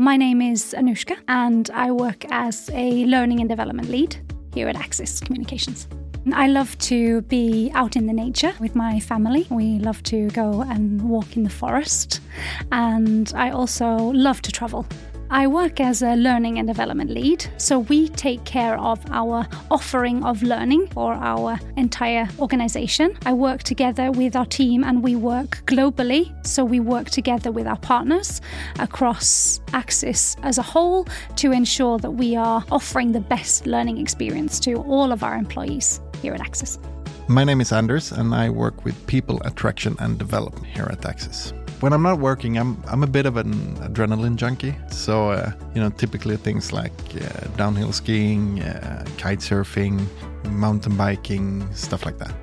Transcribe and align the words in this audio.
My 0.00 0.16
name 0.16 0.40
is 0.40 0.76
Anouska, 0.78 1.16
and 1.26 1.68
I 1.74 1.90
work 1.90 2.24
as 2.30 2.70
a 2.72 3.04
learning 3.06 3.40
and 3.40 3.48
development 3.48 3.88
lead 3.88 4.16
here 4.54 4.68
at 4.68 4.76
Axis 4.76 5.18
Communications. 5.18 5.88
I 6.32 6.46
love 6.46 6.78
to 6.78 7.22
be 7.22 7.72
out 7.74 7.96
in 7.96 8.06
the 8.06 8.12
nature 8.12 8.52
with 8.60 8.76
my 8.76 9.00
family. 9.00 9.48
We 9.50 9.80
love 9.80 10.00
to 10.04 10.28
go 10.28 10.62
and 10.62 11.02
walk 11.02 11.36
in 11.36 11.42
the 11.42 11.50
forest, 11.50 12.20
and 12.70 13.32
I 13.34 13.50
also 13.50 13.96
love 13.96 14.40
to 14.42 14.52
travel. 14.52 14.86
I 15.30 15.46
work 15.46 15.78
as 15.78 16.00
a 16.00 16.14
learning 16.14 16.58
and 16.58 16.66
development 16.66 17.10
lead, 17.10 17.44
so 17.58 17.80
we 17.80 18.08
take 18.08 18.44
care 18.44 18.78
of 18.78 18.98
our 19.10 19.46
offering 19.70 20.24
of 20.24 20.42
learning 20.42 20.86
for 20.86 21.12
our 21.12 21.58
entire 21.76 22.26
organization. 22.38 23.14
I 23.26 23.34
work 23.34 23.62
together 23.62 24.10
with 24.10 24.34
our 24.34 24.46
team 24.46 24.84
and 24.84 25.02
we 25.02 25.16
work 25.16 25.60
globally, 25.66 26.32
so 26.46 26.64
we 26.64 26.80
work 26.80 27.10
together 27.10 27.52
with 27.52 27.66
our 27.66 27.76
partners 27.76 28.40
across 28.78 29.60
Axis 29.74 30.34
as 30.44 30.56
a 30.56 30.62
whole 30.62 31.06
to 31.36 31.52
ensure 31.52 31.98
that 31.98 32.12
we 32.12 32.34
are 32.34 32.64
offering 32.72 33.12
the 33.12 33.20
best 33.20 33.66
learning 33.66 33.98
experience 33.98 34.58
to 34.60 34.76
all 34.76 35.12
of 35.12 35.22
our 35.22 35.36
employees 35.36 36.00
here 36.22 36.32
at 36.32 36.40
Axis. 36.40 36.78
My 37.26 37.44
name 37.44 37.60
is 37.60 37.70
Anders, 37.70 38.12
and 38.12 38.34
I 38.34 38.48
work 38.48 38.82
with 38.86 39.06
people 39.06 39.42
attraction 39.42 39.94
and 39.98 40.18
development 40.18 40.64
here 40.64 40.88
at 40.90 41.04
Axis 41.04 41.52
when 41.80 41.92
I'm 41.92 42.02
not 42.02 42.18
working, 42.18 42.58
I'm 42.58 42.82
I'm 42.86 43.02
a 43.02 43.06
bit 43.06 43.26
of 43.26 43.36
an 43.36 43.52
adrenaline 43.76 44.36
junkie. 44.36 44.74
So 44.90 45.30
uh, 45.30 45.52
you 45.74 45.80
know, 45.80 45.90
typically 45.90 46.36
things 46.36 46.72
like 46.72 46.92
uh, 47.16 47.46
downhill 47.56 47.92
skiing, 47.92 48.62
uh, 48.62 49.04
kite 49.16 49.40
surfing, 49.40 50.06
mountain 50.50 50.96
biking, 50.96 51.72
stuff 51.74 52.04
like 52.04 52.18
that. 52.18 52.34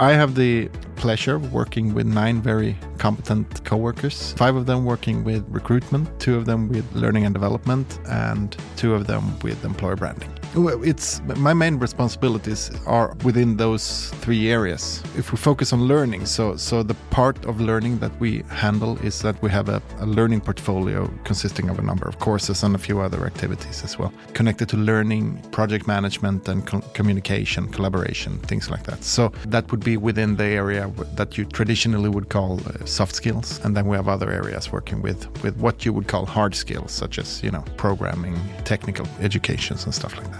I 0.00 0.12
have 0.12 0.36
the 0.36 0.68
pleasure 0.94 1.34
of 1.34 1.52
working 1.52 1.92
with 1.92 2.06
nine 2.06 2.40
very 2.40 2.76
competent 2.98 3.64
coworkers. 3.64 4.32
Five 4.34 4.54
of 4.54 4.66
them 4.66 4.84
working 4.84 5.24
with 5.24 5.44
recruitment, 5.48 6.08
two 6.20 6.36
of 6.36 6.44
them 6.44 6.68
with 6.68 6.84
learning 6.94 7.24
and 7.24 7.34
development, 7.34 7.98
and 8.08 8.56
two 8.76 8.94
of 8.94 9.08
them 9.08 9.38
with 9.40 9.64
employer 9.64 9.96
branding. 9.96 10.37
It's 10.56 11.20
my 11.36 11.52
main 11.52 11.78
responsibilities 11.78 12.70
are 12.86 13.14
within 13.22 13.56
those 13.56 14.10
three 14.22 14.50
areas. 14.50 15.02
If 15.16 15.30
we 15.30 15.36
focus 15.36 15.72
on 15.72 15.82
learning, 15.82 16.26
so 16.26 16.56
so 16.56 16.82
the 16.82 16.94
part 17.10 17.44
of 17.44 17.60
learning 17.60 17.98
that 17.98 18.18
we 18.18 18.42
handle 18.48 18.96
is 19.04 19.20
that 19.22 19.40
we 19.42 19.50
have 19.50 19.68
a, 19.68 19.82
a 19.98 20.06
learning 20.06 20.40
portfolio 20.40 21.10
consisting 21.24 21.68
of 21.68 21.78
a 21.78 21.82
number 21.82 22.08
of 22.08 22.18
courses 22.18 22.62
and 22.62 22.74
a 22.74 22.78
few 22.78 22.98
other 23.00 23.26
activities 23.26 23.84
as 23.84 23.98
well, 23.98 24.12
connected 24.32 24.68
to 24.70 24.76
learning, 24.76 25.38
project 25.50 25.86
management, 25.86 26.48
and 26.48 26.66
co 26.66 26.80
communication, 26.94 27.68
collaboration, 27.68 28.38
things 28.38 28.70
like 28.70 28.84
that. 28.84 29.04
So 29.04 29.32
that 29.46 29.70
would 29.70 29.84
be 29.84 29.96
within 29.96 30.36
the 30.36 30.46
area 30.46 30.90
that 31.14 31.36
you 31.36 31.44
traditionally 31.44 32.08
would 32.08 32.28
call 32.30 32.60
uh, 32.66 32.84
soft 32.86 33.14
skills, 33.14 33.60
and 33.64 33.76
then 33.76 33.86
we 33.86 33.96
have 33.96 34.08
other 34.08 34.30
areas 34.32 34.72
working 34.72 35.02
with 35.02 35.20
with 35.42 35.56
what 35.58 35.84
you 35.84 35.92
would 35.92 36.08
call 36.08 36.24
hard 36.26 36.54
skills, 36.54 36.90
such 36.90 37.18
as 37.18 37.42
you 37.42 37.50
know 37.50 37.64
programming, 37.76 38.36
technical 38.64 39.06
educations, 39.20 39.84
and 39.84 39.94
stuff 39.94 40.16
like 40.16 40.30
that. 40.32 40.37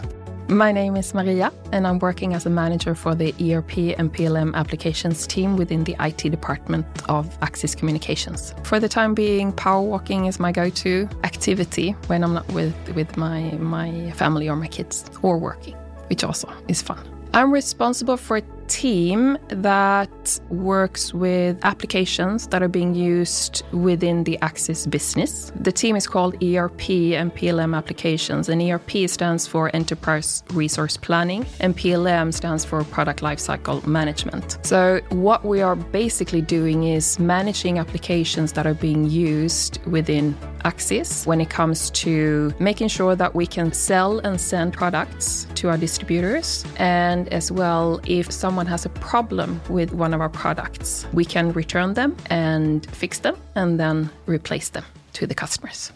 My 0.48 0.72
name 0.72 0.96
is 0.96 1.12
Maria, 1.12 1.52
and 1.72 1.86
I'm 1.86 1.98
working 1.98 2.32
as 2.32 2.46
a 2.46 2.50
manager 2.50 2.94
for 2.94 3.14
the 3.14 3.34
ERP 3.38 3.98
and 3.98 4.10
PLM 4.10 4.54
applications 4.54 5.26
team 5.26 5.58
within 5.58 5.84
the 5.84 5.94
IT 6.00 6.30
department 6.30 6.86
of 7.06 7.36
Axis 7.42 7.74
Communications. 7.74 8.54
For 8.62 8.80
the 8.80 8.88
time 8.88 9.12
being, 9.12 9.52
power 9.52 9.82
walking 9.82 10.24
is 10.24 10.40
my 10.40 10.50
go-to 10.50 11.06
activity 11.22 11.90
when 12.06 12.24
I'm 12.24 12.32
not 12.32 12.50
with, 12.52 12.74
with 12.94 13.14
my, 13.18 13.50
my 13.58 14.10
family 14.12 14.48
or 14.48 14.56
my 14.56 14.68
kids, 14.68 15.04
or 15.20 15.36
working, 15.36 15.74
which 16.06 16.24
also 16.24 16.50
is 16.66 16.80
fun. 16.80 17.06
I'm 17.34 17.52
responsible 17.52 18.16
for 18.16 18.40
team 18.68 19.38
that 19.48 20.40
works 20.50 21.12
with 21.14 21.58
applications 21.64 22.46
that 22.48 22.62
are 22.62 22.68
being 22.68 22.94
used 22.94 23.64
within 23.72 24.24
the 24.24 24.38
Axis 24.40 24.86
business. 24.86 25.50
The 25.56 25.72
team 25.72 25.96
is 25.96 26.06
called 26.06 26.42
ERP 26.42 26.90
and 26.90 27.34
PLM 27.34 27.76
applications, 27.76 28.48
and 28.48 28.62
ERP 28.62 29.08
stands 29.08 29.46
for 29.46 29.70
Enterprise 29.74 30.44
Resource 30.52 30.96
Planning, 30.96 31.46
and 31.60 31.76
PLM 31.76 32.32
stands 32.32 32.64
for 32.64 32.84
Product 32.84 33.20
Lifecycle 33.20 33.86
Management. 33.86 34.58
So, 34.62 35.00
what 35.10 35.44
we 35.44 35.60
are 35.62 35.76
basically 35.76 36.42
doing 36.42 36.84
is 36.84 37.18
managing 37.18 37.78
applications 37.78 38.52
that 38.52 38.66
are 38.66 38.74
being 38.74 39.08
used 39.08 39.84
within 39.86 40.36
Axis 40.64 41.26
when 41.26 41.40
it 41.40 41.50
comes 41.50 41.90
to 41.90 42.52
making 42.58 42.88
sure 42.88 43.14
that 43.16 43.34
we 43.34 43.46
can 43.46 43.72
sell 43.72 44.18
and 44.18 44.40
send 44.40 44.72
products 44.72 45.46
to 45.54 45.68
our 45.68 45.76
distributors, 45.76 46.64
and 46.76 47.28
as 47.32 47.50
well, 47.50 48.00
if 48.06 48.30
someone 48.30 48.57
someone 48.58 48.66
has 48.72 48.84
a 48.84 48.88
problem 48.98 49.60
with 49.68 49.92
one 49.92 50.12
of 50.12 50.20
our 50.20 50.28
products, 50.28 51.06
we 51.12 51.24
can 51.24 51.52
return 51.52 51.94
them 51.94 52.16
and 52.28 52.90
fix 52.90 53.20
them 53.20 53.36
and 53.54 53.78
then 53.78 54.10
replace 54.26 54.70
them 54.70 54.82
to 55.12 55.28
the 55.28 55.34
customers. 55.34 55.92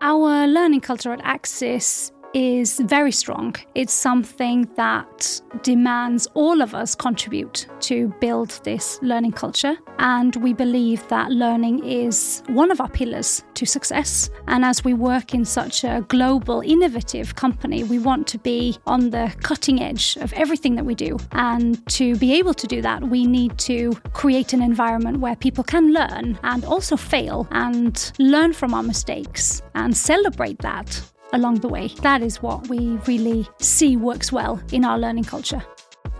Our 0.00 0.48
learning 0.48 0.80
culture 0.80 1.12
at 1.12 1.20
Axis 1.22 2.10
is 2.34 2.80
very 2.80 3.12
strong. 3.12 3.54
It's 3.74 3.92
something 3.92 4.68
that 4.76 5.40
demands 5.62 6.26
all 6.34 6.60
of 6.60 6.74
us 6.74 6.94
contribute 6.94 7.66
to 7.80 8.12
build 8.20 8.60
this 8.64 8.98
learning 9.02 9.32
culture. 9.32 9.76
And 9.98 10.34
we 10.36 10.52
believe 10.52 11.06
that 11.08 11.30
learning 11.30 11.84
is 11.84 12.42
one 12.48 12.70
of 12.72 12.80
our 12.80 12.88
pillars 12.88 13.44
to 13.54 13.64
success. 13.64 14.28
And 14.48 14.64
as 14.64 14.84
we 14.84 14.92
work 14.92 15.32
in 15.32 15.44
such 15.44 15.84
a 15.84 16.04
global, 16.08 16.60
innovative 16.60 17.36
company, 17.36 17.84
we 17.84 18.00
want 18.00 18.26
to 18.28 18.38
be 18.38 18.76
on 18.86 19.10
the 19.10 19.32
cutting 19.42 19.80
edge 19.80 20.16
of 20.16 20.32
everything 20.32 20.74
that 20.74 20.84
we 20.84 20.96
do. 20.96 21.16
And 21.32 21.86
to 21.90 22.16
be 22.16 22.34
able 22.34 22.54
to 22.54 22.66
do 22.66 22.82
that, 22.82 23.02
we 23.02 23.26
need 23.26 23.56
to 23.58 23.92
create 24.12 24.52
an 24.52 24.62
environment 24.62 25.20
where 25.20 25.36
people 25.36 25.62
can 25.62 25.92
learn 25.92 26.38
and 26.42 26.64
also 26.64 26.96
fail 26.96 27.46
and 27.52 28.12
learn 28.18 28.52
from 28.52 28.74
our 28.74 28.82
mistakes 28.82 29.62
and 29.74 29.96
celebrate 29.96 30.58
that 30.58 31.00
along 31.34 31.56
the 31.56 31.68
way. 31.68 31.88
That 32.00 32.22
is 32.22 32.40
what 32.42 32.68
we 32.68 32.98
really 33.06 33.46
see 33.60 33.96
works 33.96 34.32
well 34.32 34.60
in 34.72 34.84
our 34.84 34.98
learning 34.98 35.24
culture. 35.24 35.62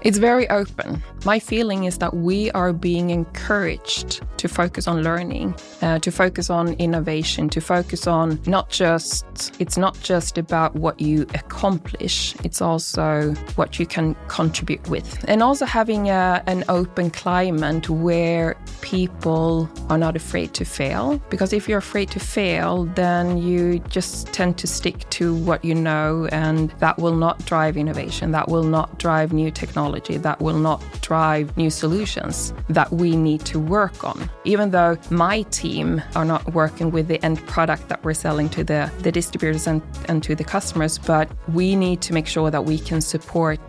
It's 0.04 0.18
very 0.18 0.46
open. 0.50 1.02
My 1.24 1.38
feeling 1.38 1.84
is 1.84 1.96
that 1.96 2.12
we 2.12 2.50
are 2.50 2.74
being 2.74 3.08
encouraged 3.08 4.20
to 4.36 4.48
focus 4.48 4.86
on 4.86 5.02
learning, 5.02 5.54
uh, 5.80 5.98
to 6.00 6.12
focus 6.12 6.50
on 6.50 6.74
innovation, 6.74 7.48
to 7.48 7.62
focus 7.62 8.06
on 8.06 8.38
not 8.44 8.68
just, 8.68 9.56
it's 9.58 9.78
not 9.78 9.98
just 10.00 10.36
about 10.36 10.74
what 10.74 11.00
you 11.00 11.22
accomplish, 11.32 12.36
it's 12.44 12.60
also 12.60 13.32
what 13.56 13.78
you 13.78 13.86
can 13.86 14.14
contribute 14.28 14.86
with. 14.90 15.24
And 15.26 15.42
also 15.42 15.64
having 15.64 16.10
a, 16.10 16.42
an 16.46 16.64
open 16.68 17.08
climate 17.08 17.88
where 17.88 18.58
people 18.82 19.70
are 19.88 19.96
not 19.96 20.16
afraid 20.16 20.52
to 20.52 20.66
fail. 20.66 21.18
Because 21.30 21.54
if 21.54 21.66
you're 21.66 21.78
afraid 21.78 22.10
to 22.10 22.20
fail, 22.20 22.84
then 22.84 23.38
you 23.38 23.78
just 23.88 24.26
tend 24.34 24.58
to 24.58 24.66
stick 24.66 25.08
to 25.10 25.34
what 25.34 25.64
you 25.64 25.74
know, 25.74 26.28
and 26.30 26.68
that 26.72 26.98
will 26.98 27.16
not 27.16 27.42
drive 27.46 27.78
innovation, 27.78 28.32
that 28.32 28.50
will 28.50 28.64
not 28.64 28.98
drive 28.98 29.32
new 29.32 29.50
technology 29.50 29.93
technology 29.94 30.22
that 30.22 30.40
will 30.40 30.58
not 30.58 30.82
drive 31.00 31.56
new 31.56 31.70
solutions 31.70 32.52
that 32.68 32.90
we 32.92 33.16
need 33.16 33.40
to 33.46 33.58
work 33.58 34.04
on. 34.04 34.30
Even 34.44 34.70
though 34.70 34.96
my 35.10 35.42
team 35.50 36.02
are 36.14 36.24
not 36.24 36.54
working 36.54 36.90
with 36.90 37.08
the 37.08 37.24
end 37.24 37.38
product 37.46 37.88
that 37.88 38.02
we're 38.04 38.14
selling 38.14 38.48
to 38.50 38.64
the, 38.64 38.90
the 39.00 39.12
distributors 39.12 39.66
and, 39.66 39.82
and 40.08 40.22
to 40.22 40.34
the 40.34 40.44
customers, 40.44 40.98
but 40.98 41.28
we 41.52 41.76
need 41.76 42.00
to 42.02 42.12
make 42.12 42.26
sure 42.26 42.50
that 42.50 42.64
we 42.64 42.78
can 42.78 43.00
support 43.00 43.60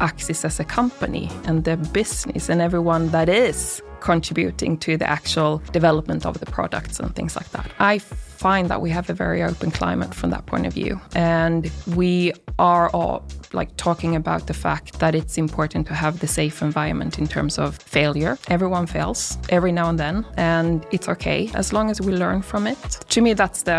Axis 0.00 0.44
as 0.44 0.60
a 0.60 0.64
company 0.64 1.30
and 1.44 1.64
the 1.64 1.76
business 1.76 2.48
and 2.48 2.60
everyone 2.60 3.08
that 3.10 3.28
is 3.28 3.82
contributing 4.04 4.76
to 4.76 4.98
the 4.98 5.08
actual 5.08 5.62
development 5.72 6.26
of 6.26 6.38
the 6.38 6.46
products 6.46 7.00
and 7.00 7.16
things 7.16 7.34
like 7.34 7.50
that. 7.52 7.66
I 7.78 7.98
find 8.44 8.68
that 8.68 8.82
we 8.82 8.90
have 8.90 9.08
a 9.08 9.14
very 9.14 9.42
open 9.42 9.70
climate 9.70 10.12
from 10.14 10.28
that 10.30 10.44
point 10.44 10.66
of 10.66 10.74
view. 10.74 11.00
And 11.14 11.70
we 11.96 12.32
are 12.58 12.90
all 12.90 13.24
like 13.54 13.74
talking 13.76 14.14
about 14.14 14.46
the 14.46 14.52
fact 14.52 14.98
that 14.98 15.14
it's 15.14 15.38
important 15.38 15.86
to 15.86 15.94
have 15.94 16.20
the 16.20 16.26
safe 16.26 16.60
environment 16.60 17.18
in 17.18 17.26
terms 17.26 17.58
of 17.58 17.76
failure. 17.76 18.36
Everyone 18.48 18.86
fails 18.86 19.38
every 19.48 19.72
now 19.72 19.88
and 19.88 19.98
then, 19.98 20.26
and 20.36 20.86
it's 20.90 21.08
okay 21.08 21.50
as 21.54 21.72
long 21.72 21.90
as 21.90 21.98
we 22.00 22.12
learn 22.12 22.42
from 22.42 22.66
it. 22.66 22.90
To 23.08 23.22
me, 23.22 23.32
that's 23.32 23.62
the, 23.62 23.78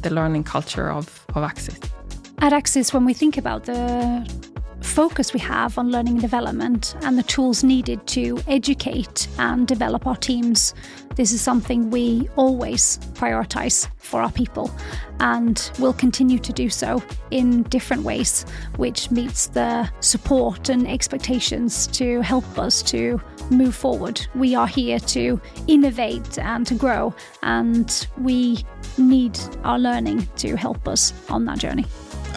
the 0.00 0.10
learning 0.10 0.44
culture 0.44 0.90
of, 0.90 1.04
of 1.34 1.42
Axis. 1.42 1.78
At 2.38 2.52
Axis, 2.54 2.94
when 2.94 3.04
we 3.04 3.12
think 3.12 3.36
about 3.36 3.64
the 3.64 3.76
focus 4.86 5.32
we 5.32 5.40
have 5.40 5.76
on 5.78 5.90
learning 5.90 6.14
and 6.14 6.22
development 6.22 6.96
and 7.02 7.18
the 7.18 7.22
tools 7.24 7.62
needed 7.64 8.06
to 8.06 8.38
educate 8.46 9.28
and 9.38 9.66
develop 9.66 10.06
our 10.06 10.16
teams, 10.16 10.74
this 11.16 11.32
is 11.32 11.40
something 11.40 11.90
we 11.90 12.28
always 12.36 12.98
prioritize 13.14 13.88
for 13.98 14.22
our 14.22 14.30
people 14.30 14.70
and 15.20 15.70
will 15.78 15.92
continue 15.92 16.38
to 16.38 16.52
do 16.52 16.70
so 16.70 17.02
in 17.30 17.62
different 17.64 18.02
ways, 18.02 18.44
which 18.76 19.10
meets 19.10 19.48
the 19.48 19.90
support 20.00 20.68
and 20.68 20.86
expectations 20.86 21.86
to 21.88 22.20
help 22.20 22.58
us 22.58 22.82
to 22.82 23.20
move 23.50 23.74
forward. 23.74 24.26
We 24.34 24.54
are 24.54 24.66
here 24.66 24.98
to 25.00 25.40
innovate 25.66 26.38
and 26.38 26.66
to 26.66 26.74
grow, 26.74 27.14
and 27.42 28.06
we 28.18 28.64
need 28.98 29.38
our 29.64 29.78
learning 29.78 30.28
to 30.36 30.56
help 30.56 30.86
us 30.86 31.12
on 31.30 31.44
that 31.46 31.58
journey. 31.58 31.86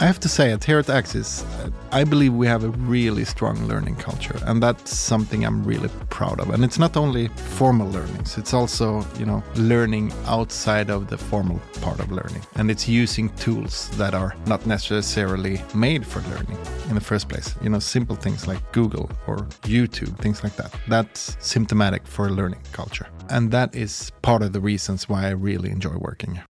I 0.02 0.06
have 0.06 0.20
to 0.22 0.30
say 0.30 0.52
it 0.52 0.64
here 0.64 0.80
at 0.80 0.90
Axis, 0.90 1.44
uh, 1.44 1.72
I 1.92 2.06
believe 2.06 2.34
we 2.34 2.48
have 2.48 2.64
a 2.64 2.70
really 2.70 3.26
strong 3.26 3.68
learning 3.68 3.98
culture, 3.98 4.40
and 4.44 4.64
that's 4.64 4.98
something 4.98 5.44
I'm 5.44 5.62
really 5.66 5.90
proud 6.10 6.40
of. 6.40 6.52
And 6.52 6.64
it's 6.64 6.80
not 6.80 6.96
only 6.96 7.28
formal 7.58 7.90
learnings; 7.90 8.38
it's 8.38 8.54
also 8.54 9.06
you 9.18 9.26
know 9.26 9.44
learning 9.56 10.14
outside 10.26 10.90
of 10.90 11.10
the 11.10 11.18
formal 11.18 11.60
part 11.82 12.00
of 12.00 12.14
learning, 12.14 12.42
and 12.56 12.72
it's 12.72 12.88
using 12.88 13.28
tools 13.36 13.90
that 13.98 14.14
are 14.14 14.34
not 14.46 14.66
necessarily 14.66 15.62
made 15.76 16.08
for 16.08 16.22
learning 16.30 16.58
in 16.88 16.96
the 16.96 17.02
first 17.02 17.28
place. 17.28 17.56
You 17.62 17.70
know, 17.70 17.80
simple 17.80 18.16
things 18.16 18.48
like 18.48 18.62
Google 18.72 19.12
or 19.28 19.40
YouTube, 19.64 20.18
things 20.20 20.46
like 20.46 20.56
that. 20.56 20.74
That's 20.88 21.36
symptomatic 21.42 22.08
for 22.08 22.28
a 22.28 22.32
learning 22.32 22.62
culture, 22.72 23.08
and 23.30 23.52
that 23.52 23.76
is 23.76 24.14
part 24.22 24.44
of 24.44 24.54
the 24.54 24.62
reasons 24.62 25.10
why 25.10 25.26
I 25.26 25.32
really 25.32 25.72
enjoy 25.72 25.98
working 25.98 26.36
here. 26.36 26.49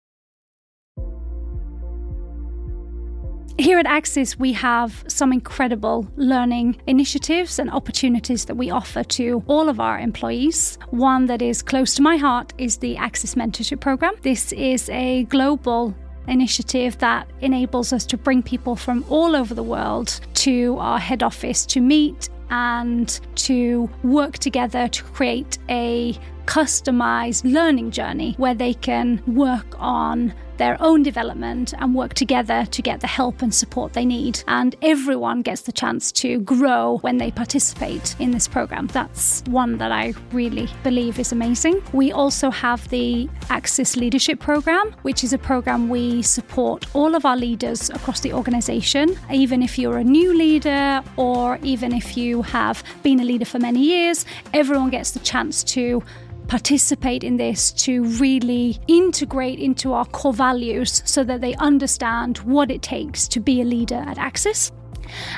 Here 3.60 3.78
at 3.78 3.86
Axis, 3.86 4.40
we 4.40 4.52
have 4.54 5.04
some 5.08 5.32
incredible 5.32 6.08
learning 6.16 6.82
initiatives 6.88 7.60
and 7.60 7.70
opportunities 7.70 8.46
that 8.46 8.56
we 8.56 8.72
offer 8.72 9.04
to 9.04 9.44
all 9.46 9.70
of 9.70 9.80
our 9.80 10.00
employees. 10.00 10.80
One 10.90 11.28
that 11.28 11.44
is 11.44 11.62
close 11.62 11.94
to 11.96 12.02
my 12.02 12.18
heart 12.18 12.52
is 12.58 12.78
the 12.78 12.98
Axis 12.98 13.36
Mentorship 13.36 13.80
Program. 13.80 14.16
This 14.24 14.54
is 14.54 14.90
a 14.90 15.26
global 15.26 15.94
initiative 16.28 16.98
that 16.98 17.30
enables 17.42 17.94
us 17.94 18.08
to 18.08 18.18
bring 18.18 18.42
people 18.42 18.76
from 18.76 19.06
all 19.08 19.36
over 19.36 19.54
the 19.54 19.64
world 19.64 20.20
to 20.36 20.76
our 20.80 20.98
head 20.98 21.22
office 21.22 21.64
to 21.68 21.80
meet 21.80 22.30
and 22.50 23.20
to 23.36 23.88
work 24.04 24.40
together 24.40 24.88
to 24.88 25.04
create 25.04 25.60
a 25.70 26.18
customized 26.46 27.44
learning 27.52 27.92
journey 27.92 28.34
where 28.38 28.54
they 28.54 28.74
can 28.74 29.22
work 29.28 29.76
on 29.80 30.34
their 30.58 30.78
own 30.82 31.04
development 31.04 31.74
and 31.80 31.96
work 31.96 32.14
together 32.14 32.66
to 32.68 32.82
get 32.82 33.00
the 33.00 33.08
help 33.08 33.42
and 33.42 33.54
support 33.54 33.94
they 33.94 34.06
need. 34.06 34.44
And 34.48 34.76
everyone 34.82 35.42
gets 35.42 35.62
the 35.62 35.72
chance 35.72 36.12
to 36.14 36.40
grow 36.42 37.00
when 37.02 37.18
they 37.18 37.32
participate 37.32 38.16
in 38.20 38.32
this 38.32 38.48
program. 38.48 38.88
That's 38.88 39.44
one 39.48 39.78
that 39.78 39.92
I 39.92 40.14
really 40.32 40.70
believe 40.84 41.20
is 41.20 41.32
amazing. 41.32 41.82
We 41.92 42.12
also 42.12 42.52
have 42.52 42.88
the 42.90 43.30
Axis 43.50 43.96
Leadership 43.96 44.40
Program, 44.40 44.94
which 45.02 45.24
is 45.24 45.34
a 45.34 45.38
program 45.38 45.90
we 45.90 46.22
support 46.22 46.86
all 46.94 47.16
of 47.16 47.26
our 47.26 47.38
leaders 47.38 47.90
across 47.90 48.20
the 48.20 48.34
organization, 48.34 49.18
even 49.32 49.62
if 49.64 49.80
you're 49.80 49.98
a 49.98 50.04
new 50.04 50.38
leader 50.38 51.04
or 51.18 51.58
even 51.64 51.94
if 51.94 52.16
you 52.16 52.42
have 52.44 52.84
been 53.02 53.20
a 53.20 53.24
leader 53.24 53.46
for 53.46 53.60
many 53.60 53.82
years, 53.82 54.26
everyone 54.54 54.90
gets 54.90 55.12
the 55.12 55.20
chance 55.20 55.64
to 55.64 56.04
participate 56.54 57.24
in 57.24 57.38
this 57.38 57.72
to 57.72 58.04
really 58.20 58.78
integrate 58.88 59.58
into 59.58 59.92
our 59.92 60.06
core 60.06 60.32
values 60.32 61.02
so 61.04 61.24
that 61.24 61.42
they 61.42 61.56
understand 61.56 62.38
what 62.46 62.70
it 62.70 62.84
takes 62.84 63.28
to 63.28 63.40
be 63.40 63.60
a 63.60 63.64
leader 63.64 64.04
at 64.06 64.20
Axis. 64.20 64.72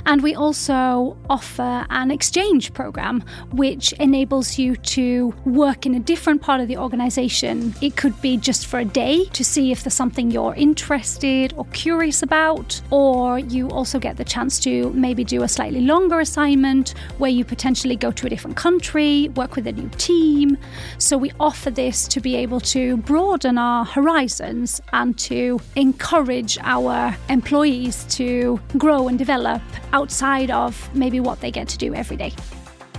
And 0.06 0.22
we 0.22 0.36
also 0.36 1.18
offer 1.30 1.86
an 1.90 2.12
exchange 2.12 2.74
program, 2.74 3.24
which 3.52 3.94
enables 3.94 4.58
you 4.58 4.76
to 4.76 5.34
work 5.46 5.86
in 5.86 5.96
a 5.96 6.00
different 6.00 6.42
part 6.42 6.62
of 6.62 6.68
the 6.68 6.78
organization. 6.78 7.74
It 7.82 7.96
could 7.96 8.20
be 8.22 8.38
just 8.38 8.68
for 8.68 8.80
a 8.80 8.86
day 8.86 9.26
to 9.26 9.44
see 9.44 9.72
if 9.72 9.84
there's 9.84 9.94
something 9.94 10.32
you're 10.32 10.56
interested 10.56 11.54
or 11.58 11.66
curious 11.66 12.22
about, 12.24 12.82
or 12.92 13.40
you 13.40 13.70
also 13.70 14.00
get 14.00 14.18
the 14.18 14.24
chance 14.24 14.60
to 14.60 14.92
maybe 14.92 15.24
do 15.24 15.44
a 15.44 15.48
slightly 15.48 15.82
longer 15.82 16.20
assignment 16.20 16.94
where 17.18 17.32
you 17.32 17.44
potentially 17.46 17.96
go 17.96 18.12
to 18.12 18.28
a 18.28 18.30
different 18.30 18.58
country, 18.58 19.30
work 19.30 19.56
with 19.56 19.68
a 19.68 19.72
new 19.72 19.90
team. 19.98 20.58
So 20.98 21.18
we 21.18 21.32
offer 21.40 21.72
this 21.72 22.08
to 22.10 22.20
be 22.20 22.36
able 22.36 22.60
to 22.62 22.98
broaden 22.98 23.58
our 23.58 23.86
horizons 23.86 24.82
and 24.94 25.18
to 25.20 25.60
encourage 25.76 26.58
our 26.62 27.16
employees 27.30 28.06
to 28.16 28.60
grow 28.78 29.08
and 29.08 29.18
develop 29.18 29.55
outside 29.94 30.52
of 30.52 30.90
maybe 30.96 31.20
what 31.20 31.42
they 31.42 31.52
get 31.52 31.68
to 31.70 31.78
do 31.78 31.94
every 31.94 32.18
day. 32.18 32.34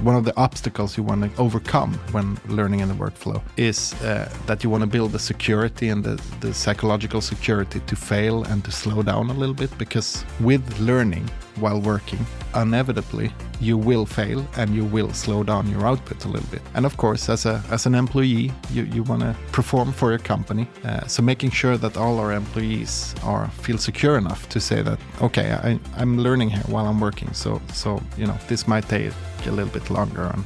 One 0.03 0.15
of 0.15 0.25
the 0.25 0.37
obstacles 0.37 0.99
you 0.99 1.03
want 1.03 1.23
to 1.25 1.41
overcome 1.41 1.95
when 2.13 2.39
learning 2.49 2.81
in 2.81 2.89
the 2.89 2.95
workflow 2.95 3.41
is 3.57 3.95
uh, 4.03 4.31
that 4.45 4.63
you 4.63 4.69
want 4.69 4.83
to 4.83 4.87
build 4.87 5.13
the 5.13 5.19
security 5.19 5.89
and 5.89 6.05
the, 6.05 6.21
the 6.41 6.53
psychological 6.53 7.23
security 7.23 7.81
to 7.81 7.97
fail 7.97 8.45
and 8.45 8.63
to 8.67 8.71
slow 8.71 9.03
down 9.03 9.31
a 9.31 9.33
little 9.33 9.55
bit 9.55 9.71
because 9.79 10.23
with 10.41 10.63
learning 10.81 11.31
while 11.57 11.81
working, 11.81 12.19
inevitably 12.55 13.33
you 13.61 13.79
will 13.79 14.07
fail 14.07 14.47
and 14.57 14.75
you 14.75 14.85
will 14.85 15.13
slow 15.13 15.43
down 15.43 15.69
your 15.71 15.87
output 15.87 16.25
a 16.25 16.29
little 16.29 16.49
bit. 16.51 16.63
And 16.75 16.85
of 16.85 16.97
course, 16.97 17.29
as 17.29 17.47
a 17.47 17.63
as 17.71 17.87
an 17.87 17.95
employee, 17.95 18.53
you, 18.71 18.85
you 18.85 19.03
want 19.03 19.23
to 19.23 19.35
perform 19.53 19.93
for 19.93 20.11
your 20.11 20.19
company. 20.19 20.67
Uh, 20.85 21.07
so 21.07 21.23
making 21.23 21.51
sure 21.51 21.77
that 21.77 21.97
all 21.97 22.19
our 22.19 22.33
employees 22.33 23.15
are 23.23 23.49
feel 23.49 23.79
secure 23.79 24.19
enough 24.19 24.49
to 24.51 24.61
say 24.61 24.83
that 24.83 24.99
okay, 25.21 25.53
I, 25.53 25.79
I'm 25.97 26.19
learning 26.19 26.51
here 26.51 26.65
while 26.67 26.87
I'm 26.87 27.01
working. 27.01 27.33
So 27.33 27.61
so 27.73 28.03
you 28.17 28.27
know 28.27 28.39
this 28.49 28.67
might 28.69 28.89
take 28.89 29.13
a 29.47 29.51
little 29.51 29.73
bit 29.73 29.91
longer 29.91 30.25
and 30.35 30.45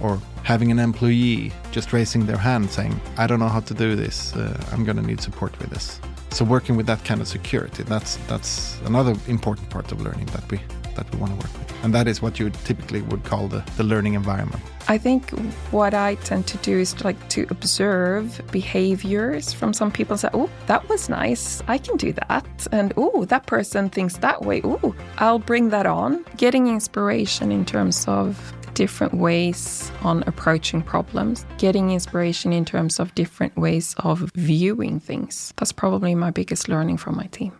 or 0.00 0.20
having 0.42 0.70
an 0.70 0.78
employee 0.78 1.52
just 1.72 1.92
raising 1.92 2.26
their 2.26 2.36
hand 2.36 2.70
saying, 2.70 3.00
I 3.16 3.26
don't 3.26 3.40
know 3.40 3.48
how 3.48 3.60
to 3.60 3.74
do 3.74 3.96
this, 3.96 4.34
uh, 4.36 4.56
I'm 4.72 4.84
going 4.84 4.96
to 4.96 5.02
need 5.02 5.20
support 5.20 5.58
with 5.58 5.70
this. 5.70 6.00
So 6.36 6.44
working 6.44 6.76
with 6.76 6.84
that 6.84 7.02
kind 7.02 7.22
of 7.22 7.28
security, 7.28 7.82
that's 7.84 8.16
that's 8.28 8.78
another 8.84 9.14
important 9.26 9.70
part 9.70 9.90
of 9.90 10.02
learning 10.02 10.26
that 10.26 10.44
we 10.50 10.60
that 10.94 11.10
we 11.10 11.18
want 11.18 11.32
to 11.32 11.36
work 11.38 11.50
with. 11.58 11.72
And 11.82 11.94
that 11.94 12.06
is 12.06 12.20
what 12.20 12.38
you 12.38 12.50
typically 12.50 13.00
would 13.00 13.24
call 13.24 13.48
the, 13.48 13.64
the 13.78 13.84
learning 13.84 14.12
environment. 14.12 14.62
I 14.86 14.98
think 14.98 15.30
what 15.70 15.94
I 15.94 16.16
tend 16.16 16.46
to 16.48 16.58
do 16.58 16.78
is 16.78 16.92
to 16.92 17.04
like 17.04 17.28
to 17.30 17.46
observe 17.48 18.42
behaviors 18.52 19.54
from 19.54 19.72
some 19.72 19.90
people 19.90 20.12
and 20.12 20.20
say, 20.20 20.28
oh, 20.34 20.50
that 20.66 20.86
was 20.90 21.08
nice. 21.08 21.62
I 21.68 21.78
can 21.78 21.96
do 21.96 22.12
that. 22.12 22.46
And 22.70 22.92
oh, 22.98 23.24
that 23.24 23.46
person 23.46 23.88
thinks 23.88 24.18
that 24.18 24.42
way. 24.42 24.60
Oh, 24.62 24.94
I'll 25.16 25.38
bring 25.38 25.70
that 25.70 25.86
on. 25.86 26.22
Getting 26.36 26.66
inspiration 26.66 27.50
in 27.50 27.64
terms 27.64 28.06
of 28.08 28.52
different 28.76 29.14
ways 29.14 29.90
on 30.02 30.22
approaching 30.26 30.82
problems, 30.82 31.46
getting 31.58 31.90
inspiration 31.90 32.52
in 32.52 32.64
terms 32.64 33.00
of 33.00 33.12
different 33.14 33.56
ways 33.56 33.96
of 33.98 34.30
viewing 34.36 35.00
things. 35.00 35.52
That's 35.56 35.72
probably 35.72 36.14
my 36.14 36.30
biggest 36.30 36.68
learning 36.68 36.98
from 36.98 37.16
my 37.16 37.26
team. 37.26 37.52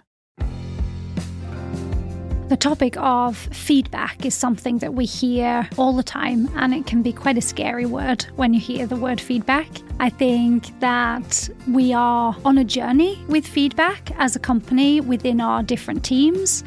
The 2.48 2.56
topic 2.56 2.96
of 2.98 3.36
feedback 3.36 4.24
is 4.24 4.34
something 4.34 4.78
that 4.78 4.94
we 4.94 5.04
hear 5.04 5.68
all 5.76 5.94
the 5.94 6.04
time, 6.04 6.48
and 6.54 6.72
it 6.72 6.86
can 6.86 7.02
be 7.02 7.12
quite 7.12 7.38
a 7.38 7.40
scary 7.40 7.86
word 7.86 8.22
when 8.36 8.54
you 8.54 8.60
hear 8.60 8.86
the 8.86 8.94
word 8.94 9.20
feedback. 9.20 9.66
I 9.98 10.10
think 10.10 10.78
that 10.80 11.48
we 11.66 11.94
are 11.94 12.36
on 12.44 12.58
a 12.58 12.64
journey 12.64 13.24
with 13.28 13.46
feedback 13.46 14.10
as 14.18 14.36
a 14.36 14.38
company 14.38 15.00
within 15.00 15.40
our 15.40 15.62
different 15.62 16.04
teams, 16.04 16.64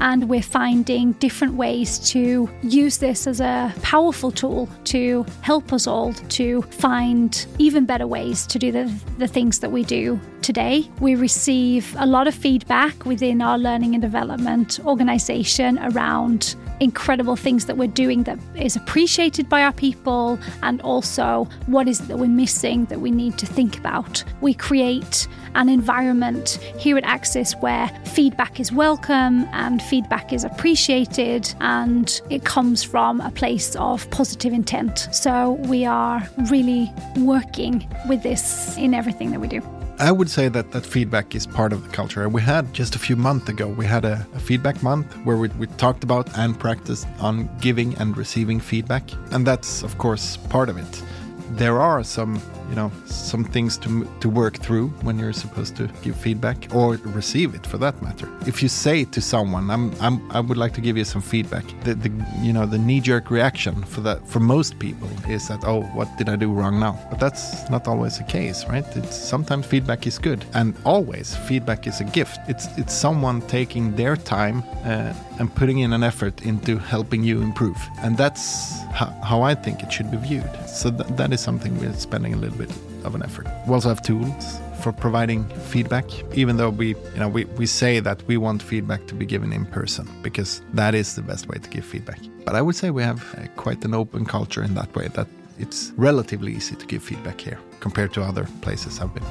and 0.00 0.28
we're 0.28 0.42
finding 0.42 1.12
different 1.12 1.54
ways 1.54 2.00
to 2.10 2.50
use 2.62 2.98
this 2.98 3.28
as 3.28 3.40
a 3.40 3.72
powerful 3.82 4.32
tool 4.32 4.68
to 4.84 5.24
help 5.42 5.72
us 5.72 5.86
all 5.86 6.12
to 6.12 6.62
find 6.62 7.46
even 7.58 7.86
better 7.86 8.06
ways 8.06 8.46
to 8.48 8.58
do 8.58 8.72
the, 8.72 8.92
the 9.18 9.28
things 9.28 9.60
that 9.60 9.70
we 9.70 9.84
do 9.84 10.18
today. 10.42 10.90
We 11.00 11.14
receive 11.14 11.94
a 11.98 12.06
lot 12.06 12.26
of 12.26 12.34
feedback 12.34 13.06
within 13.06 13.40
our 13.40 13.58
learning 13.58 13.94
and 13.94 14.02
development 14.02 14.80
organization 14.84 15.78
around 15.78 16.56
incredible 16.82 17.36
things 17.36 17.66
that 17.66 17.76
we're 17.76 17.86
doing 17.86 18.24
that 18.24 18.38
is 18.56 18.74
appreciated 18.74 19.48
by 19.48 19.62
our 19.62 19.72
people 19.72 20.38
and 20.62 20.80
also 20.82 21.48
what 21.66 21.86
is 21.86 22.00
that 22.08 22.18
we're 22.18 22.26
missing 22.26 22.84
that 22.86 23.00
we 23.00 23.10
need 23.10 23.38
to 23.38 23.46
think 23.46 23.78
about. 23.78 24.24
We 24.40 24.52
create 24.52 25.28
an 25.54 25.68
environment 25.68 26.58
here 26.78 26.98
at 26.98 27.04
Axis 27.04 27.52
where 27.60 27.88
feedback 28.04 28.58
is 28.58 28.72
welcome 28.72 29.46
and 29.52 29.80
feedback 29.82 30.32
is 30.32 30.42
appreciated 30.44 31.54
and 31.60 32.20
it 32.30 32.44
comes 32.44 32.82
from 32.82 33.20
a 33.20 33.30
place 33.30 33.76
of 33.76 34.10
positive 34.10 34.52
intent. 34.52 35.08
So 35.12 35.52
we 35.52 35.84
are 35.84 36.28
really 36.50 36.92
working 37.18 37.88
with 38.08 38.22
this 38.22 38.76
in 38.76 38.92
everything 38.92 39.30
that 39.30 39.40
we 39.40 39.48
do. 39.48 39.62
I 40.02 40.10
would 40.10 40.28
say 40.28 40.48
that 40.48 40.72
that 40.72 40.84
feedback 40.84 41.36
is 41.36 41.46
part 41.46 41.72
of 41.72 41.84
the 41.84 41.88
culture. 41.90 42.28
We 42.28 42.42
had 42.42 42.74
just 42.74 42.96
a 42.96 42.98
few 42.98 43.14
months 43.14 43.48
ago, 43.48 43.68
we 43.68 43.86
had 43.86 44.04
a, 44.04 44.26
a 44.34 44.40
feedback 44.40 44.82
month 44.82 45.06
where 45.18 45.36
we, 45.36 45.46
we 45.60 45.68
talked 45.78 46.02
about 46.02 46.28
and 46.36 46.58
practiced 46.58 47.06
on 47.20 47.48
giving 47.60 47.94
and 47.98 48.16
receiving 48.16 48.58
feedback. 48.58 49.04
And 49.30 49.46
that's, 49.46 49.84
of 49.84 49.98
course, 49.98 50.38
part 50.48 50.68
of 50.68 50.76
it. 50.76 51.04
There 51.52 51.80
are 51.80 52.02
some 52.02 52.42
you 52.68 52.76
know 52.76 52.90
some 53.06 53.44
things 53.44 53.76
to 53.78 54.08
to 54.20 54.28
work 54.28 54.56
through 54.56 54.88
when 55.02 55.18
you're 55.18 55.32
supposed 55.32 55.76
to 55.76 55.88
give 56.02 56.16
feedback 56.16 56.68
or 56.74 56.96
receive 57.14 57.54
it 57.54 57.66
for 57.66 57.78
that 57.78 58.00
matter. 58.02 58.28
If 58.46 58.62
you 58.62 58.68
say 58.68 59.04
to 59.04 59.20
someone, 59.20 59.70
"I'm, 59.70 59.92
I'm 60.00 60.16
I 60.32 60.40
would 60.40 60.56
like 60.56 60.74
to 60.74 60.80
give 60.80 60.96
you 60.96 61.04
some 61.04 61.22
feedback," 61.22 61.64
the, 61.84 61.94
the 61.94 62.10
you 62.40 62.52
know 62.52 62.66
the 62.66 62.78
knee-jerk 62.78 63.30
reaction 63.30 63.82
for 63.84 64.00
that 64.02 64.26
for 64.28 64.40
most 64.40 64.78
people 64.78 65.08
is 65.28 65.48
that, 65.48 65.60
"Oh, 65.64 65.82
what 65.94 66.08
did 66.18 66.28
I 66.28 66.36
do 66.36 66.52
wrong 66.52 66.80
now?" 66.80 66.98
But 67.10 67.18
that's 67.20 67.68
not 67.70 67.88
always 67.88 68.18
the 68.18 68.24
case, 68.24 68.64
right? 68.66 68.84
It's 68.96 69.16
sometimes 69.16 69.66
feedback 69.66 70.06
is 70.06 70.18
good, 70.18 70.44
and 70.54 70.74
always 70.84 71.36
feedback 71.48 71.86
is 71.86 72.00
a 72.00 72.04
gift. 72.04 72.38
It's 72.48 72.66
it's 72.76 72.94
someone 72.94 73.42
taking 73.42 73.94
their 73.96 74.16
time 74.16 74.62
uh, 74.84 75.12
and 75.38 75.54
putting 75.54 75.78
in 75.80 75.92
an 75.92 76.02
effort 76.02 76.42
into 76.42 76.78
helping 76.78 77.22
you 77.24 77.42
improve, 77.42 77.76
and 77.98 78.16
that's 78.16 78.80
how, 78.92 79.06
how 79.22 79.42
I 79.42 79.54
think 79.54 79.82
it 79.82 79.92
should 79.92 80.10
be 80.10 80.16
viewed. 80.16 80.50
So 80.68 80.90
th- 80.90 81.08
that 81.16 81.32
is 81.32 81.40
something 81.40 81.78
we're 81.78 81.94
spending 81.94 82.34
a 82.34 82.36
little 82.36 82.51
bit 82.52 82.70
of 83.04 83.14
an 83.14 83.22
effort. 83.22 83.46
We 83.66 83.74
also 83.74 83.88
have 83.88 84.02
tools 84.02 84.60
for 84.82 84.92
providing 84.92 85.44
feedback, 85.70 86.06
even 86.36 86.56
though 86.56 86.70
we, 86.70 86.88
you 86.88 87.18
know, 87.18 87.28
we, 87.28 87.44
we 87.56 87.66
say 87.66 88.00
that 88.00 88.22
we 88.26 88.36
want 88.36 88.62
feedback 88.62 89.06
to 89.06 89.14
be 89.14 89.24
given 89.24 89.52
in 89.52 89.64
person 89.66 90.08
because 90.22 90.62
that 90.74 90.94
is 90.94 91.14
the 91.14 91.22
best 91.22 91.48
way 91.48 91.58
to 91.58 91.70
give 91.70 91.84
feedback. 91.84 92.18
But 92.44 92.56
I 92.56 92.62
would 92.62 92.74
say 92.74 92.90
we 92.90 93.02
have 93.02 93.22
uh, 93.36 93.46
quite 93.56 93.84
an 93.84 93.94
open 93.94 94.24
culture 94.24 94.62
in 94.62 94.74
that 94.74 94.94
way 94.94 95.08
that 95.08 95.28
it's 95.58 95.92
relatively 95.96 96.52
easy 96.54 96.74
to 96.74 96.86
give 96.86 97.02
feedback 97.02 97.40
here 97.40 97.58
compared 97.80 98.12
to 98.14 98.22
other 98.22 98.46
places 98.60 99.00
I've 99.00 99.14
been. 99.14 99.24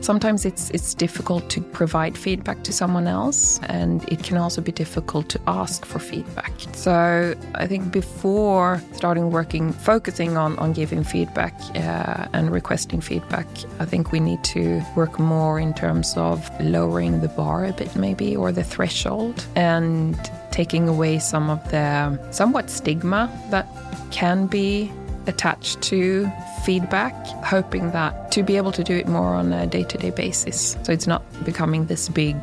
Sometimes 0.00 0.44
it's 0.44 0.70
it's 0.70 0.94
difficult 0.94 1.50
to 1.50 1.60
provide 1.60 2.16
feedback 2.16 2.62
to 2.64 2.72
someone 2.72 3.06
else, 3.06 3.60
and 3.64 4.04
it 4.08 4.22
can 4.22 4.36
also 4.36 4.60
be 4.60 4.72
difficult 4.72 5.28
to 5.30 5.40
ask 5.46 5.84
for 5.84 5.98
feedback. 5.98 6.52
So 6.72 7.34
I 7.54 7.66
think 7.66 7.92
before 7.92 8.80
starting 8.92 9.30
working, 9.30 9.72
focusing 9.72 10.36
on 10.36 10.58
on 10.58 10.72
giving 10.72 11.02
feedback 11.04 11.54
uh, 11.74 12.28
and 12.32 12.52
requesting 12.52 13.00
feedback, 13.00 13.46
I 13.80 13.84
think 13.84 14.12
we 14.12 14.20
need 14.20 14.44
to 14.44 14.82
work 14.94 15.18
more 15.18 15.58
in 15.58 15.74
terms 15.74 16.14
of 16.16 16.48
lowering 16.60 17.20
the 17.20 17.28
bar 17.28 17.64
a 17.64 17.72
bit, 17.72 17.96
maybe, 17.96 18.36
or 18.36 18.52
the 18.52 18.64
threshold, 18.64 19.44
and 19.56 20.16
taking 20.50 20.88
away 20.88 21.18
some 21.18 21.50
of 21.50 21.62
the 21.70 22.18
somewhat 22.30 22.70
stigma 22.70 23.30
that 23.50 23.66
can 24.10 24.46
be 24.46 24.90
attached 25.26 25.82
to 25.82 26.30
feedback, 26.64 27.14
hoping 27.44 27.90
that 27.92 28.32
to 28.32 28.42
be 28.42 28.56
able 28.56 28.72
to 28.72 28.84
do 28.84 28.94
it 28.96 29.08
more 29.08 29.34
on 29.34 29.52
a 29.52 29.66
day 29.66 29.84
to 29.84 29.98
day 29.98 30.10
basis. 30.10 30.76
So 30.82 30.92
it's 30.92 31.06
not 31.06 31.22
becoming 31.44 31.86
this 31.86 32.08
big 32.08 32.36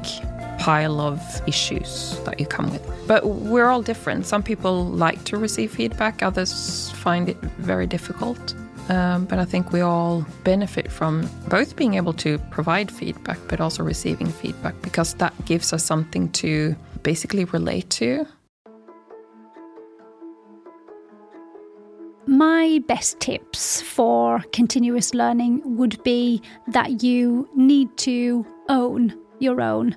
pile 0.60 1.02
of 1.02 1.20
issues 1.48 2.18
that 2.25 2.40
you 2.40 2.46
come 2.46 2.72
with. 2.72 2.90
But 3.08 3.25
we're 3.25 3.68
all 3.68 3.82
different. 3.82 4.25
Some 4.25 4.44
people 4.44 4.86
like 4.86 5.24
to 5.25 5.38
receive 5.38 5.74
feedback, 5.74 6.24
others 6.24 6.90
find 6.92 7.28
it 7.28 7.38
very 7.58 7.88
difficult. 7.88 8.56
Um, 8.90 9.25
but 9.25 9.40
I 9.40 9.46
think 9.46 9.72
we 9.72 9.82
all 9.82 10.25
benefit 10.44 10.92
from 10.92 11.30
both 11.48 11.75
being 11.75 11.94
able 11.94 12.13
to 12.13 12.38
provide 12.52 12.92
feedback, 12.92 13.40
but 13.48 13.62
also 13.62 13.84
receiving 13.84 14.28
feedback 14.28 14.82
because 14.82 15.13
that 15.16 15.34
gives 15.46 15.72
us 15.72 15.84
something 15.84 16.30
to 16.34 16.75
basically 17.02 17.46
relate 17.46 17.90
to. 17.92 18.25
My 22.44 22.82
best 22.88 23.22
tips 23.22 23.80
for 23.80 24.44
continuous 24.52 25.14
learning 25.14 25.62
would 25.78 26.04
be 26.04 26.42
that 26.68 27.02
you 27.02 27.48
need 27.56 27.96
to 28.00 28.46
own 28.68 29.18
your 29.40 29.62
own 29.62 29.96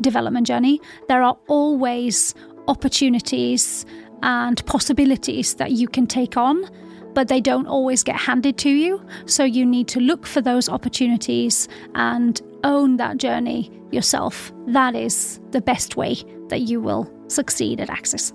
development 0.00 0.46
journey. 0.46 0.80
There 1.08 1.20
are 1.20 1.36
always 1.48 2.32
opportunities 2.68 3.86
and 4.22 4.64
possibilities 4.66 5.54
that 5.54 5.72
you 5.72 5.88
can 5.88 6.06
take 6.06 6.36
on, 6.36 6.64
but 7.12 7.26
they 7.26 7.40
don't 7.40 7.66
always 7.66 8.04
get 8.04 8.14
handed 8.14 8.56
to 8.58 8.70
you. 8.70 9.04
So 9.26 9.42
you 9.42 9.66
need 9.66 9.88
to 9.88 9.98
look 9.98 10.28
for 10.28 10.40
those 10.40 10.68
opportunities 10.68 11.66
and 11.96 12.40
own 12.62 12.98
that 12.98 13.16
journey 13.16 13.68
yourself. 13.90 14.52
That 14.68 14.94
is 14.94 15.40
the 15.50 15.60
best 15.60 15.96
way 15.96 16.14
that 16.50 16.60
you 16.60 16.80
will 16.80 17.12
succeed 17.26 17.80
at 17.80 17.90
Axis. 17.90 18.32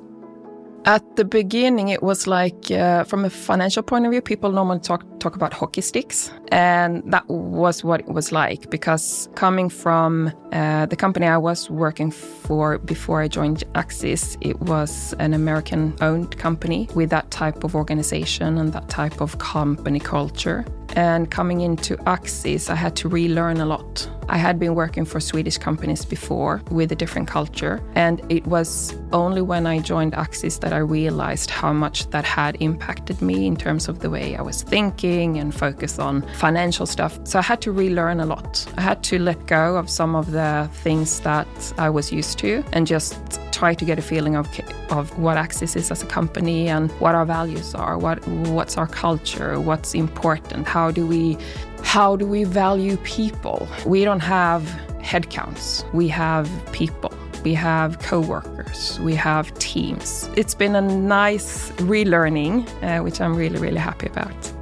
At 0.85 1.15
the 1.15 1.25
beginning, 1.25 1.89
it 1.89 2.03
was 2.03 2.27
like, 2.27 2.69
uh, 2.69 3.03
from 3.05 3.25
a 3.25 3.29
financial 3.29 3.81
point 3.81 4.05
of 4.05 4.11
view, 4.11 4.21
people 4.21 4.51
normally 4.51 4.81
talk 4.81 5.03
talk 5.25 5.35
about 5.35 5.53
hockey 5.53 5.81
sticks, 5.81 6.31
and 6.51 6.91
that 7.11 7.27
was 7.27 7.83
what 7.83 7.99
it 8.01 8.09
was 8.19 8.31
like. 8.31 8.69
Because 8.69 9.27
coming 9.33 9.69
from 9.69 10.31
uh, 10.51 10.85
the 10.85 10.95
company 10.95 11.25
I 11.37 11.37
was 11.49 11.69
working 11.69 12.11
for 12.11 12.77
before 12.93 13.17
I 13.25 13.27
joined 13.27 13.63
Axis, 13.73 14.37
it 14.41 14.57
was 14.61 15.15
an 15.25 15.33
American-owned 15.33 16.37
company 16.37 16.87
with 16.93 17.09
that 17.09 17.27
type 17.31 17.63
of 17.63 17.75
organization 17.75 18.49
and 18.59 18.71
that 18.73 18.87
type 18.87 19.17
of 19.25 19.29
company 19.39 19.99
culture. 19.99 20.63
And 20.95 21.29
coming 21.29 21.59
into 21.61 21.91
Axis, 22.07 22.69
I 22.69 22.75
had 22.75 22.95
to 22.97 23.09
relearn 23.09 23.57
a 23.59 23.65
lot. 23.65 24.09
I 24.29 24.37
had 24.37 24.55
been 24.59 24.75
working 24.75 25.05
for 25.05 25.19
Swedish 25.19 25.57
companies 25.57 26.05
before 26.05 26.61
with 26.71 26.91
a 26.91 26.95
different 26.95 27.27
culture, 27.27 27.75
and 27.95 28.15
it 28.29 28.45
was 28.47 28.95
only 29.11 29.41
when 29.41 29.63
I 29.67 29.79
joined 29.79 30.13
Axis 30.15 30.59
that 30.59 30.73
I 30.73 30.81
realized 30.99 31.49
how 31.49 31.73
much 31.73 31.97
that 32.11 32.25
had 32.25 32.53
impacted 32.59 33.21
me 33.21 33.45
in 33.45 33.55
terms 33.55 33.89
of 33.89 33.99
the 33.99 34.09
way 34.09 34.27
I 34.35 34.41
was 34.41 34.63
thinking 34.63 35.14
and 35.15 35.53
focus 35.53 35.99
on 35.99 36.21
financial 36.35 36.85
stuff. 36.85 37.19
So 37.23 37.39
I 37.39 37.41
had 37.41 37.61
to 37.61 37.71
relearn 37.71 38.19
a 38.19 38.25
lot. 38.25 38.65
I 38.77 38.81
had 38.81 39.03
to 39.03 39.19
let 39.19 39.45
go 39.47 39.77
of 39.77 39.89
some 39.89 40.15
of 40.15 40.31
the 40.31 40.69
things 40.83 41.21
that 41.21 41.47
I 41.77 41.89
was 41.89 42.11
used 42.11 42.37
to 42.39 42.63
and 42.73 42.85
just 42.87 43.17
try 43.51 43.73
to 43.73 43.85
get 43.85 43.97
a 43.97 44.01
feeling 44.01 44.35
of 44.35 44.47
of 44.89 45.17
what 45.17 45.37
Axis 45.37 45.75
is 45.75 45.91
as 45.91 46.03
a 46.03 46.05
company 46.05 46.67
and 46.67 46.91
what 46.99 47.15
our 47.15 47.25
values 47.25 47.73
are, 47.75 47.97
what 47.97 48.25
what's 48.27 48.77
our 48.77 48.87
culture, 48.87 49.59
what's 49.59 49.93
important, 49.95 50.67
how 50.67 50.91
do 50.91 51.07
we 51.07 51.37
how 51.83 52.15
do 52.15 52.25
we 52.27 52.43
value 52.43 52.97
people? 52.97 53.67
We 53.85 54.03
don't 54.03 54.19
have 54.21 54.61
headcounts. 55.05 55.83
We 55.93 56.07
have 56.09 56.49
people. 56.71 57.13
We 57.43 57.53
have 57.53 57.99
co-workers. 57.99 58.99
We 59.01 59.13
have 59.15 59.53
teams. 59.59 60.27
It's 60.35 60.55
been 60.55 60.75
a 60.75 60.81
nice 60.81 61.69
relearning, 61.73 62.67
uh, 62.83 63.03
which 63.03 63.21
I'm 63.21 63.35
really, 63.35 63.59
really 63.59 63.77
happy 63.77 64.07
about. 64.07 64.54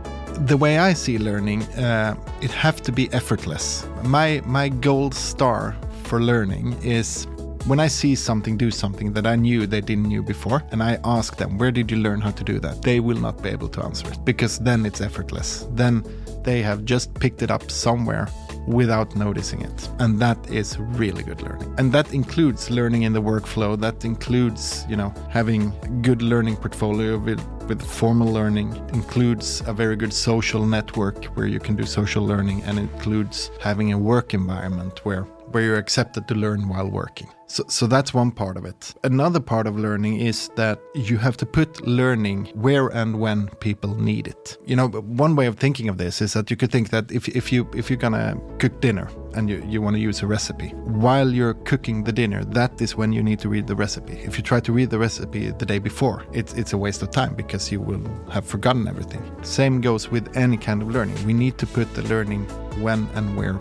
The 0.47 0.57
way 0.57 0.77
I 0.77 0.91
see 0.91 1.17
learning, 1.17 1.63
uh, 1.77 2.15
it 2.41 2.51
have 2.51 2.81
to 2.81 2.91
be 2.91 3.09
effortless. 3.13 3.87
My 4.03 4.41
my 4.45 4.67
gold 4.67 5.13
star 5.13 5.73
for 6.03 6.19
learning 6.21 6.73
is 6.83 7.27
when 7.65 7.79
I 7.79 7.87
see 7.87 8.13
something 8.13 8.57
do 8.57 8.69
something 8.69 9.13
that 9.13 9.25
I 9.25 9.37
knew 9.37 9.65
they 9.65 9.79
didn't 9.79 10.09
knew 10.09 10.21
before, 10.21 10.61
and 10.71 10.83
I 10.83 10.99
ask 11.05 11.37
them, 11.37 11.57
where 11.57 11.71
did 11.71 11.89
you 11.89 11.95
learn 11.95 12.19
how 12.19 12.31
to 12.31 12.43
do 12.43 12.59
that? 12.59 12.81
They 12.81 12.99
will 12.99 13.21
not 13.21 13.41
be 13.41 13.49
able 13.49 13.69
to 13.69 13.83
answer 13.83 14.11
it 14.11 14.25
because 14.25 14.59
then 14.59 14.85
it's 14.85 14.99
effortless. 14.99 15.65
Then 15.71 16.03
they 16.43 16.61
have 16.61 16.83
just 16.83 17.13
picked 17.13 17.41
it 17.41 17.49
up 17.49 17.71
somewhere 17.71 18.27
without 18.67 19.15
noticing 19.15 19.61
it. 19.61 19.89
And 19.99 20.19
that 20.19 20.37
is 20.49 20.79
really 20.79 21.23
good 21.23 21.41
learning. 21.41 21.73
And 21.77 21.91
that 21.93 22.13
includes 22.13 22.69
learning 22.69 23.03
in 23.03 23.13
the 23.13 23.21
workflow. 23.21 23.79
That 23.79 24.05
includes, 24.05 24.85
you 24.89 24.95
know, 24.95 25.13
having 25.29 25.73
good 26.01 26.21
learning 26.21 26.57
portfolio 26.57 27.17
with, 27.17 27.41
with 27.67 27.81
formal 27.81 28.31
learning, 28.31 28.75
includes 28.93 29.61
a 29.67 29.73
very 29.73 29.95
good 29.95 30.13
social 30.13 30.65
network 30.65 31.25
where 31.35 31.47
you 31.47 31.59
can 31.59 31.75
do 31.75 31.85
social 31.85 32.25
learning 32.25 32.63
and 32.63 32.79
includes 32.79 33.51
having 33.59 33.93
a 33.93 33.97
work 33.97 34.33
environment 34.33 35.03
where 35.05 35.25
where 35.53 35.63
you're 35.63 35.77
accepted 35.77 36.27
to 36.27 36.35
learn 36.35 36.67
while 36.67 36.89
working. 36.89 37.29
So, 37.47 37.63
so 37.67 37.85
that's 37.85 38.15
one 38.15 38.31
part 38.31 38.57
of 38.57 38.65
it. 38.65 38.95
Another 39.03 39.39
part 39.39 39.67
of 39.67 39.77
learning 39.77 40.19
is 40.19 40.49
that 40.55 40.79
you 40.95 41.17
have 41.17 41.37
to 41.37 41.45
put 41.45 41.85
learning 41.85 42.45
where 42.55 42.87
and 42.87 43.19
when 43.19 43.47
people 43.59 43.93
need 43.93 44.25
it. 44.27 44.57
You 44.65 44.75
know, 44.75 44.87
one 44.87 45.35
way 45.35 45.45
of 45.45 45.57
thinking 45.57 45.87
of 45.87 45.97
this 45.99 46.19
is 46.19 46.33
that 46.33 46.49
you 46.49 46.57
could 46.57 46.71
think 46.71 46.89
that 46.89 47.11
if, 47.11 47.27
if 47.27 47.51
you 47.51 47.69
if 47.75 47.91
you're 47.91 47.97
gonna 47.97 48.35
cook 48.57 48.81
dinner 48.81 49.07
and 49.35 49.49
you, 49.49 49.63
you 49.67 49.83
want 49.83 49.95
to 49.95 49.99
use 49.99 50.23
a 50.23 50.27
recipe, 50.27 50.69
while 51.05 51.29
you're 51.31 51.53
cooking 51.53 52.03
the 52.05 52.11
dinner, 52.11 52.43
that 52.45 52.81
is 52.81 52.95
when 52.95 53.13
you 53.13 53.21
need 53.21 53.39
to 53.39 53.49
read 53.49 53.67
the 53.67 53.75
recipe. 53.75 54.13
If 54.13 54.37
you 54.37 54.43
try 54.43 54.59
to 54.61 54.71
read 54.71 54.89
the 54.89 54.97
recipe 54.97 55.51
the 55.51 55.65
day 55.65 55.77
before, 55.77 56.25
it's 56.33 56.53
it's 56.53 56.73
a 56.73 56.77
waste 56.77 57.03
of 57.03 57.11
time 57.11 57.35
because 57.35 57.71
you 57.71 57.79
will 57.79 58.03
have 58.31 58.45
forgotten 58.45 58.87
everything. 58.87 59.21
Same 59.43 59.79
goes 59.79 60.09
with 60.09 60.35
any 60.35 60.57
kind 60.57 60.81
of 60.81 60.89
learning. 60.89 61.23
We 61.23 61.33
need 61.33 61.59
to 61.59 61.67
put 61.67 61.93
the 61.93 62.01
learning 62.03 62.45
when 62.81 63.07
and 63.13 63.37
where 63.37 63.59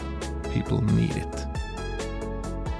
people 0.54 0.80
need 0.82 1.16
it. 1.16 1.51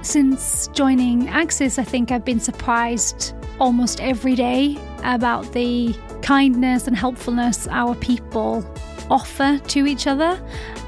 Since 0.03 0.67
joining 0.73 1.29
Axis, 1.29 1.79
I 1.79 1.85
think 1.85 2.11
I've 2.11 2.25
been 2.25 2.41
surprised 2.41 3.33
almost 3.57 4.01
every 4.01 4.35
day 4.35 4.77
about 5.05 5.53
the 5.53 5.95
kindness 6.21 6.87
and 6.87 6.95
helpfulness 6.95 7.69
our 7.69 7.95
people 7.95 8.69
offer 9.09 9.59
to 9.59 9.87
each 9.87 10.05
other 10.05 10.37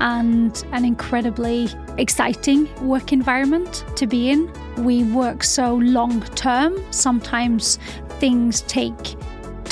and 0.02 0.66
an 0.74 0.84
incredibly 0.84 1.70
exciting 1.98 2.70
work 2.86 3.14
environment 3.14 3.86
to 3.96 4.06
be 4.06 4.32
in. 4.32 4.52
We 4.84 5.04
work 5.06 5.44
so 5.44 5.76
long 5.76 6.22
term, 6.36 6.84
sometimes 6.92 7.80
things 8.20 8.64
take 8.64 9.16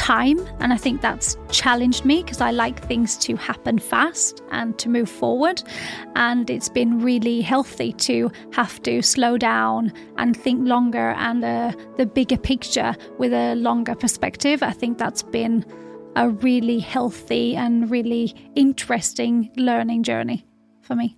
time. 0.04 0.38
And 0.60 0.74
I 0.74 0.78
think 0.78 1.00
that's 1.00 1.38
challenged 1.50 2.04
me 2.04 2.24
because 2.24 2.42
I 2.42 2.52
like 2.52 2.86
things 2.86 3.16
to 3.20 3.38
happen 3.38 3.80
fast 3.80 4.44
and 4.52 4.78
to 4.80 4.90
move 4.90 5.10
forward. 5.10 5.64
And 6.16 6.50
it's 6.50 6.68
been 6.68 7.02
really 7.02 7.40
healthy 7.40 7.94
to 7.94 8.30
have 8.52 8.84
to 8.84 9.02
slow 9.02 9.38
down 9.38 9.94
and 10.18 10.36
think 10.36 10.68
longer 10.68 11.12
and 11.12 11.46
uh, 11.46 11.72
the 11.96 12.06
bigger 12.06 12.38
picture 12.38 12.94
with 13.18 13.32
a 13.32 13.56
longer 13.56 13.96
perspective. 13.96 14.62
I 14.62 14.72
think 14.72 14.98
that's 14.98 15.24
been 15.24 15.66
a 16.18 16.30
really 16.30 16.80
healthy 16.80 17.56
and 17.56 17.90
really 17.90 18.36
interesting 18.56 19.52
learning 19.56 20.04
journey 20.04 20.46
for 20.82 20.96
me. 20.96 21.18